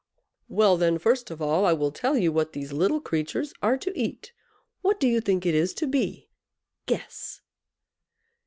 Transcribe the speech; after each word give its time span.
"Well, 0.49 0.77
then, 0.77 0.97
first 0.97 1.29
of 1.29 1.43
all, 1.43 1.63
I 1.63 1.73
will 1.73 1.91
tell 1.91 2.17
you 2.17 2.31
what 2.31 2.53
these 2.53 2.73
little 2.73 2.99
creatures 2.99 3.53
are 3.61 3.77
to 3.77 3.95
eat. 3.95 4.33
What 4.81 4.99
do 4.99 5.07
you 5.07 5.21
think 5.21 5.45
it 5.45 5.53
is 5.53 5.75
to 5.75 5.85
be? 5.85 6.27
Guess!" 6.87 7.41